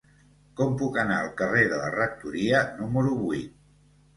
Com 0.61 0.71
puc 0.81 0.95
anar 1.01 1.17
al 1.25 1.29
carrer 1.41 1.65
de 1.73 1.81
la 1.83 1.91
Rectoria 1.99 2.65
número 2.81 3.15
vuit? 3.23 3.57